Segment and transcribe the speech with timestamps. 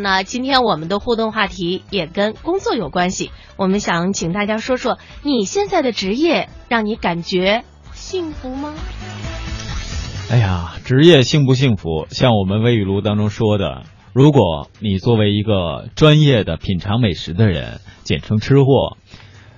[0.00, 8.74] 那今天我们的互动话题也跟工作有关系，我们想请大家说说你现在的职业让你感觉幸福吗？
[10.30, 12.06] 哎呀，职业幸不幸福？
[12.10, 13.82] 像我们微语录当中说的，
[14.12, 18.96] 如果你作为一个专业的品尝美食的人，简称吃货。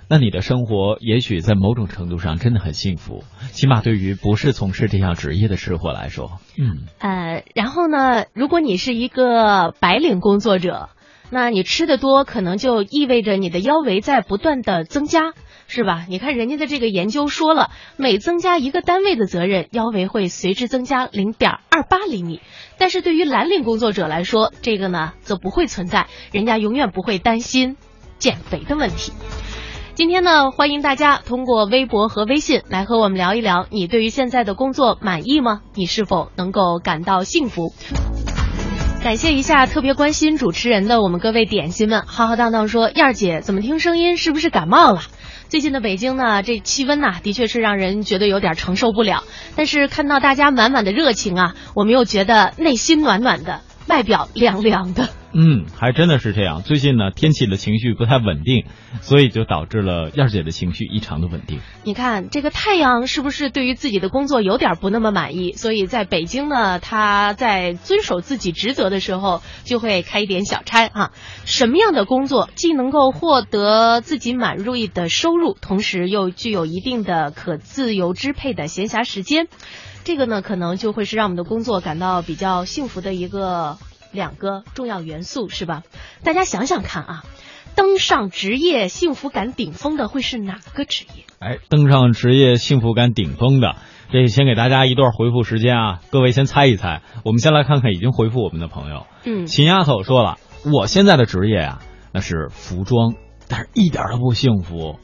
[0.09, 10.91] 那你的生活也许在某种程度上真的很幸福，起码对于不是从事这项职业的吃货来说，嗯，呃，然后呢，如果你是一个白领工作者，
[11.31, 15.33] 那你吃的多，可能就意味着你的腰围在不断的增加，
[15.67, 16.05] 是吧？
[16.11, 22.43] 你看人家的这个研究说了，每增加一个单位的责任，腰围会随之增加零点二八厘米。
[22.77, 27.79] 但是对于蓝领工作者来说，这个呢则不会存在，人家永远不会担心
[28.19, 29.13] 减肥的问题。
[29.95, 35.61] 今天呢，欢迎大家通过微博和微信来和我们聊一聊，你对于现在的工作满意吗？
[35.75, 37.75] 你是否能够感到幸福？
[39.05, 45.03] 感谢一下特别关心主持人的我们各位点心们，浩浩荡荡说燕儿姐怎么听声音是不是感冒了？
[45.51, 49.25] 最近的北京呢，这气温呐，的确是让人觉得有点承受不了。
[49.57, 55.11] 但是看到大家满满的热情啊，我们又觉得内心暖暖的，外表凉凉的。
[55.35, 56.63] 嗯，还真的是这样。
[56.63, 58.67] 最近呢，天气的情绪不太稳定，
[59.01, 61.61] 所以就导致了燕儿姐的情绪异常的稳定。
[61.85, 65.53] 你看，这个太阳是不是对于自己的工作有点不那么满意？
[65.53, 71.13] 所以在北京呢，他在遵守自己职责的时候，就会开一点小差啊。
[71.47, 79.49] 什么样的工作既能够获得自己满意的收入，同时又具有一定的可自由支配的闲暇时间？
[80.05, 83.79] 这个呢，可能就会是让我们的工作感到比较幸福的一个。
[84.13, 85.83] 两个重要元素是吧？
[86.23, 87.25] 大家想想看啊，
[87.75, 91.25] 登上职业幸福感顶峰的会是哪个职业？
[91.39, 93.77] 哎，登上职业幸福感顶峰的，
[94.13, 97.03] 这先给大家一段回复时间啊，各位先猜一猜。
[97.25, 99.07] 我们先来看看已经回复我们的朋友。
[99.25, 100.39] 嗯，秦丫头说了，
[100.73, 101.83] 我现在的职业啊，
[102.13, 103.15] 那是服装，
[103.49, 104.99] 但是一点都不幸福。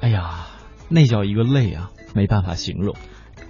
[0.00, 0.46] 哎呀，
[0.88, 2.96] 那叫一个累啊，没办法形容。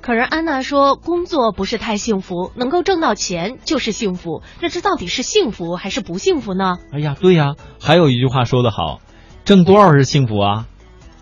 [0.00, 4.42] 可是安娜说，工作不是太幸福，能够挣到钱就是幸福。
[4.60, 6.78] 那这到底是幸福还是不幸福呢？
[6.92, 9.00] 哎呀，对呀，还有一句话说得好，
[9.44, 10.66] 挣多少是幸福啊？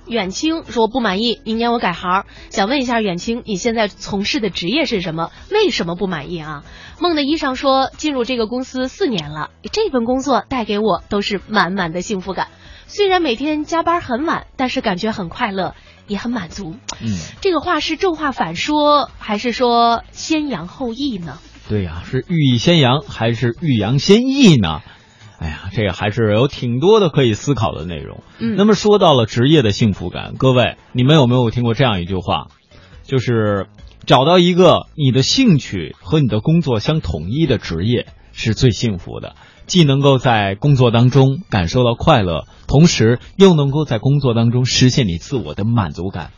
[0.06, 2.24] 远清说不满意，明年我改行。
[2.48, 5.30] 想问一下远清，你现在从事的职业是什么？
[5.50, 6.64] 为什么不满意啊？
[6.98, 12.48] 梦的衣裳说，进入这个公司四年了，这份工作带给我都是满满的幸福感。
[12.88, 15.74] 虽然每天加班很晚，但是感觉很快乐。
[16.08, 16.74] 也很满足。
[17.02, 21.38] 嗯，这个话是正话反说，还是说先扬后抑呢？
[21.68, 24.80] 对呀，是欲抑先扬，还是欲扬先抑呢？
[25.38, 28.22] 哎呀，这个还是有挺多的可以思考的内容。
[28.38, 32.46] 嗯，那么说到了职业的幸福感，各位，你们有没有听过这样一句话？
[33.02, 33.66] 就是
[34.06, 39.36] 找到一个你的兴趣和你的工作相统一的职业是最幸福的。
[39.68, 46.30] 既能够在工作当中感受到快乐，同时又能够在工作当中实现你自我的满足感。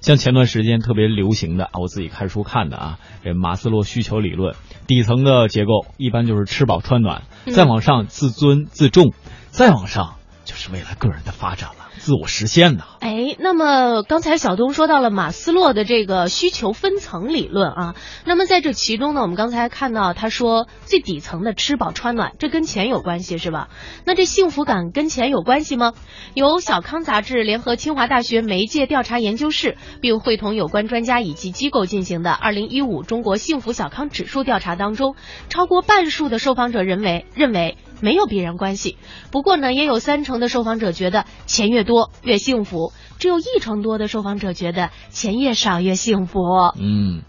[0.00, 4.54] 像前段时间特别流行的啊，我自己看书看的啊，这马斯洛需求理论，
[4.86, 9.12] 底层的结构一般就是吃饱穿暖，再往上自尊自重，
[9.50, 10.14] 再往上
[10.44, 11.85] 就是未来个人的发展了。
[11.98, 12.84] 自我实现呢？
[13.00, 23.68] 哎，那么刚才小东说到了马斯洛的这个需求分层理论啊，那么在这其中呢，我们刚才看到他说最底层的吃饱穿暖，这跟钱有关系是吧？
[24.04, 25.94] 那这幸福感跟钱有关系吗？
[26.34, 35.16] 由小康杂志联合清华大学媒介调查研究室，并会同有关专家以及机构进行的二零一五中国幸福小康指数调查当中，
[35.48, 37.76] 超过半数的受访者认为认为。
[38.00, 38.96] 没有必然关系，
[39.30, 46.40] 不过呢，也有三成的受访者觉得钱越多越幸福，只有一成多的受访者觉得钱越少越幸福。
[46.78, 47.22] 嗯，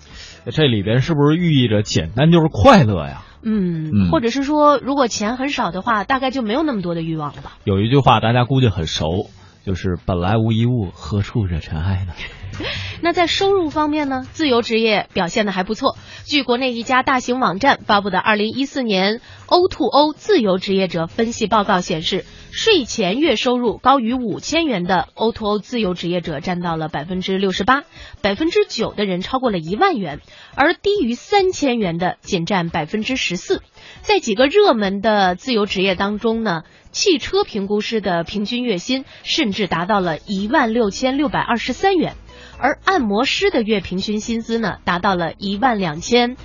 [0.52, 3.24] 这里边是不是寓意着简单就是快乐呀？
[3.44, 7.54] 嗯，或者是说，如果钱很少的话，大概就没有那么多的欲望了吧？
[7.64, 9.30] 有一句话大家估计很熟，
[9.66, 12.14] 就是“本来无一物，何处惹尘埃”呢？
[13.02, 14.28] 那在收入方面呢？
[14.32, 15.98] 自由职业表现的还不错。
[16.26, 27.84] 据国内一家大型网站发布的二零一四年 O2O 自由职业者分析报告显示，税前月收入高于五千元的 O2O 自由职业者占到了百分之六十八，
[28.22, 30.20] 百分之九的人超过了一万元，
[30.56, 33.62] 而低于三千元的仅占百分之十四。
[34.02, 36.64] 在几个热门的自由职业当中呢？
[36.92, 42.16] 汽车评估师的平均月薪甚至达到了一万六千六百二十三元，
[42.60, 46.36] 而按摩师的月平均薪资呢，达到了一万两千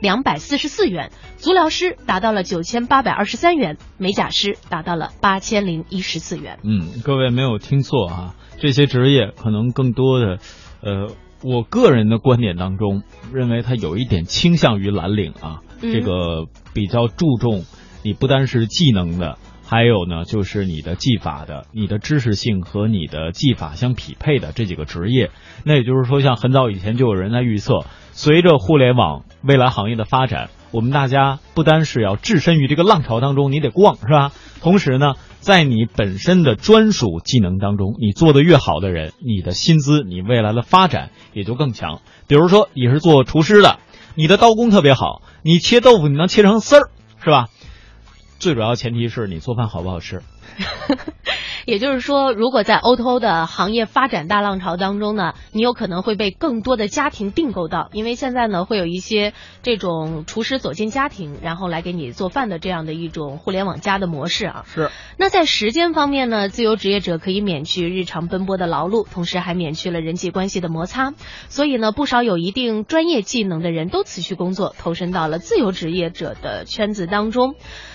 [0.00, 6.58] 两百四十四元，足疗师达到了九千八百二十三元，美甲师达到了八千零一十四元。
[6.62, 10.38] 嗯，各位没有听错啊，这些职业可能更多的，
[10.82, 13.02] 呃，我个人的观点当中
[13.32, 17.64] 认为它有一点倾向于蓝领啊，这个比较注重。
[18.02, 19.36] 你不单是技能的。
[19.70, 25.30] 还有呢，就是你的技法的、你的知识性和你的技法相匹配的这几个职业。
[25.64, 34.32] 那也就是说，像很早以前就有人在预测，随着互联网未来行业的发展，我们大家不单是要置身于这个浪潮当中，你得逛是吧？
[34.60, 42.00] 同时呢，在你本身的专属技能当中，你做的越好的人，你的薪资、你未来的发展也就更强。
[42.26, 43.78] 比如说，你是做厨师的，
[44.16, 46.90] 你的刀工特别好，你切豆腐你能切成丝儿，
[47.22, 47.46] 是吧？
[48.40, 50.22] 最主要前提是你做饭好不好吃。
[51.66, 64.64] 也就是说，如果在 O2O 的行业发展大浪潮当中呢，你有可能会被更多的家庭订购到，因为现在呢会有一些这种厨师走进家庭，然后来给你做饭的这样的一种互联网加的模式啊。
[64.66, 64.90] 是。
[65.16, 71.12] 那在时间方面呢，自由职业者可以免去日常奔波的劳碌，同时还免去了人际关系的摩擦。
[71.48, 77.54] 所以呢，不少有一定专业技能的人都辞去工作，投身到了自由职业者的圈子当中。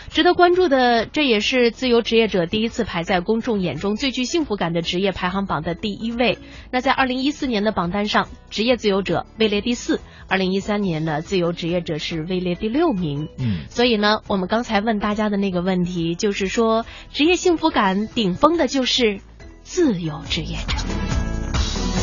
[0.09, 6.39] 值得关注的，这也是自由职业者第一次排在公众眼中最具幸福感的职业排行榜的第一位。
[6.71, 13.29] 那在二零一四年的榜单上，职业自由者位列第四；二零一三年呢，自由职业者是位列第六名。
[13.39, 19.21] 嗯，所以呢，我们刚才问大家的那个问题，就是说，职业幸福感顶峰的就是
[19.63, 20.75] 自由职业者。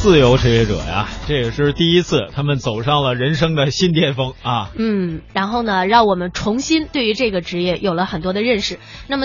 [0.02, 4.72] 自由职业者呀，这也是第一次，他们走上了人生的新巅峰啊。
[4.76, 8.78] 嗯，然后呢，让我们重新对于这个职业有了很多的认识。
[9.06, 9.20] 那么。